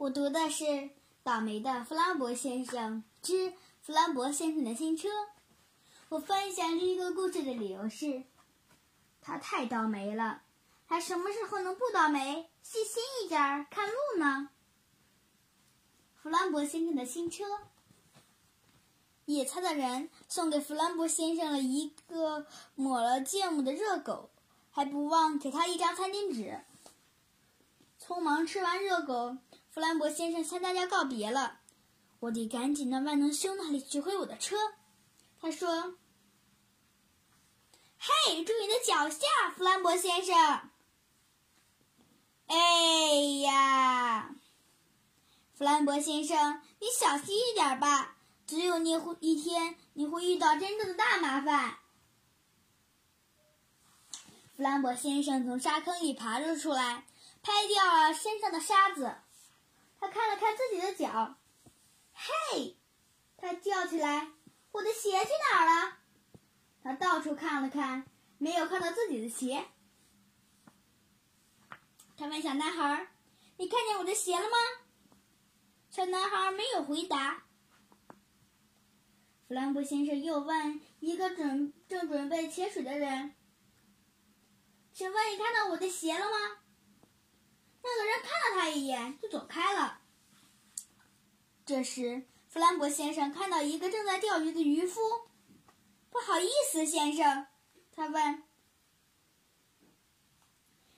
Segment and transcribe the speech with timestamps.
[0.00, 0.64] 我读的是
[1.22, 3.52] 《倒霉的弗兰博先生之
[3.82, 5.08] 弗兰博先生的新车》。
[6.08, 8.22] 我分享这个故事的理由是，
[9.20, 10.40] 他太倒霉了。
[10.88, 14.48] 他什么时候能不倒霉、细心一点儿看路呢？
[16.22, 17.44] 弗兰博先生的新车。
[19.26, 24.30] 野餐的人送给弗兰博先生了一个抹了芥末的热狗，
[24.70, 26.58] 还不忘给他一张餐巾纸。
[28.00, 29.36] 匆忙吃完热狗。
[29.70, 31.60] 弗兰博先生向大家告别了，
[32.18, 34.56] 我得赶紧到万能兄那里取回我的车。
[35.40, 35.94] 他说
[37.96, 40.70] ：“嘿，注意你的脚下，弗兰博先生！”
[42.48, 42.56] 哎
[43.42, 44.34] 呀，
[45.54, 48.16] 弗兰博先生，你小心一点吧，
[48.48, 51.76] 只有你会一天你会遇到真正的大麻烦。
[54.56, 57.06] 弗兰博先生从沙坑里爬了出来，
[57.40, 59.14] 拍掉了身上的沙子。
[60.00, 61.36] 他看了看自己的脚，
[62.14, 62.78] 嘿，
[63.36, 64.32] 他叫起来
[64.72, 65.98] ：“我的鞋去哪儿了？”
[66.82, 68.06] 他到处看了看，
[68.38, 69.66] 没有看到自己的鞋。
[72.16, 73.08] 他问小男孩
[73.58, 74.56] ：“你看见我的鞋了吗？”
[75.90, 77.44] 小男孩没有回答。
[79.46, 83.34] 弗兰博先生又问一个准正准备潜水的人
[84.94, 86.62] ：“请问你看到我的鞋了吗？”
[87.82, 90.00] 那个人看了他一眼，就走开了。
[91.64, 95.00] 这时，弗兰博先生看到一个正在钓鱼的渔夫。
[96.10, 97.46] “不好意思，先生。”
[97.94, 98.42] 他问，“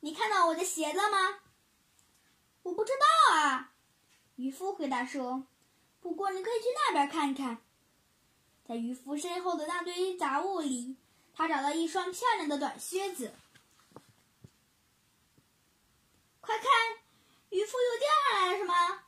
[0.00, 1.40] 你看到我的鞋了吗
[2.64, 3.74] ？”“我不知道啊。”
[4.36, 5.46] 渔夫回答说
[6.00, 7.62] ，“不过你可以去那边看看。”
[8.66, 10.96] 在渔夫身后的那堆杂物里，
[11.34, 13.34] 他找到一双漂亮的短靴子。
[16.40, 16.66] 快看，
[17.50, 19.04] 渔夫又掉下来了，是吗？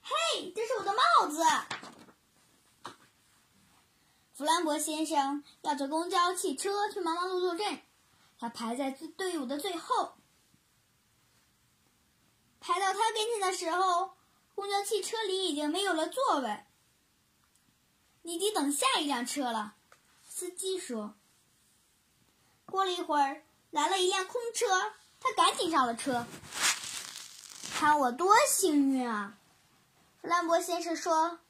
[0.00, 1.42] 嘿，这是我的帽子。
[4.38, 7.80] 弗兰博先生要坐公交汽车去忙忙碌碌镇，
[8.38, 10.14] 他排在队伍的最后。
[12.60, 14.12] 排到他跟前的时候，
[14.54, 16.64] 公交汽车里已经没有了座位。
[18.22, 19.74] 你得等下一辆车了，
[20.24, 21.16] 司机说。
[22.66, 24.92] 过了一会儿，来了一辆空车。
[25.18, 26.24] 他赶紧上了车。
[27.74, 29.36] 看我多幸运啊！
[30.22, 31.40] 弗兰博先生说：“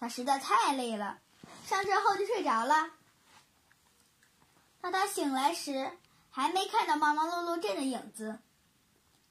[0.00, 1.18] 他实在太累了，
[1.70, 2.90] 上车后就睡着了。
[4.80, 5.92] 当他醒来时，
[6.28, 8.40] 还没看到忙忙碌碌镇的影子。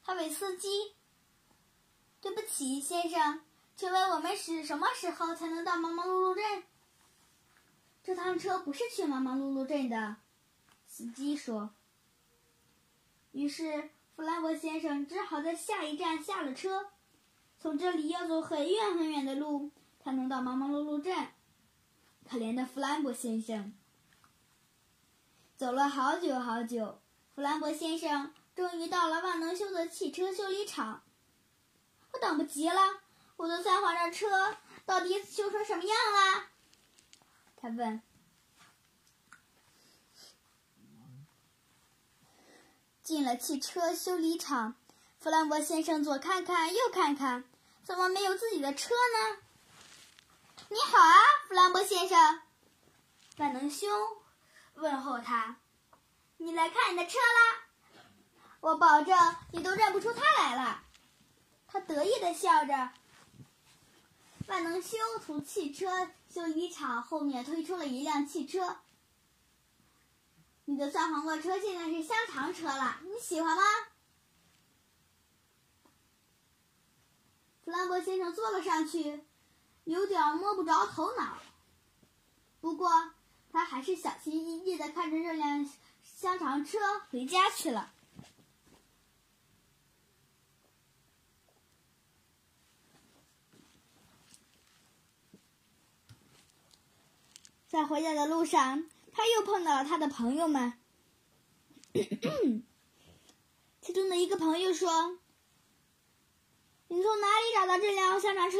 [0.05, 0.95] 他问司机
[2.21, 3.41] ：‘对不起，先生，
[3.75, 6.63] 请问我们是什么时候才能到忙忙碌碌镇？’
[8.05, 10.15] 这趟车不是去忙忙碌碌镇的。”
[10.87, 11.71] 司机说。
[13.33, 16.89] 于是，弗兰博先生只好在下一站下了车。
[17.59, 19.71] 从这里要走很远很远的路，
[20.01, 21.27] 才能到忙忙碌碌镇。
[22.29, 23.73] 可怜的弗兰博先生，
[25.57, 27.01] 走了好久好久，
[27.33, 31.01] 弗兰博先生终于到了万能修的汽车修理厂。
[32.13, 32.99] 我等不及了，
[33.35, 36.43] 我的三环的车到底修成什么样了？
[37.57, 37.99] 他问。
[43.01, 44.75] 进了汽车修理厂，
[45.19, 47.43] 弗兰博先生左看看右看看，
[47.83, 49.37] 怎么没有自己的车呢？
[50.69, 51.17] 你好啊，
[51.59, 52.41] 兰博先生，
[53.35, 53.89] 万能兄
[54.75, 55.57] 问候他。
[56.37, 58.01] 你来看你的车啦，
[58.61, 60.81] 我保证你都认不出他来了。
[61.67, 62.91] 他得意的笑着。
[64.47, 68.77] 万能修从汽车修理厂后面推出了一辆汽车。
[70.63, 73.63] 你的酸黄瓜车现在是香肠车了，你喜欢吗？
[77.65, 79.25] 弗兰博先生坐了上去，
[79.83, 81.37] 有点摸不着头脑。
[82.61, 82.89] 不过
[83.51, 85.69] 他还是小心翼翼的看着这辆
[86.03, 86.77] 香肠车
[87.09, 87.93] 回家去了。
[97.67, 98.89] 在回家的路上。
[99.19, 100.73] 他又碰到了他的朋友们，
[103.81, 105.19] 其中的一个朋友说
[106.87, 108.57] ：“你从哪里找到这辆香肠车？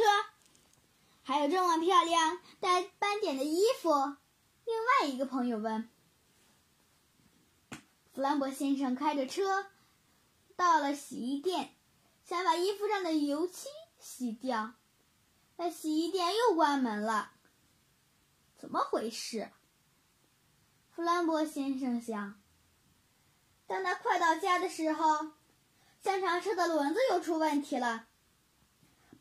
[1.30, 3.88] 还有这么漂亮带斑点的衣服？”
[4.66, 5.88] 另外一个朋友问。
[8.12, 9.66] 弗兰博先生开着车
[10.56, 11.70] 到了洗衣店，
[12.24, 13.68] 想把衣服上的油漆
[14.00, 14.72] 洗掉，
[15.54, 17.30] 但洗衣店又关门了。
[18.58, 19.52] 怎么回事？
[20.90, 22.42] 弗兰博先生想。
[23.68, 25.28] 当他快到家的时候，
[26.02, 28.08] 香肠车的轮子又出问题了。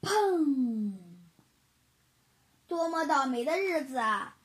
[0.02, 0.79] 砰！
[2.90, 4.39] 多么倒霉的日子啊！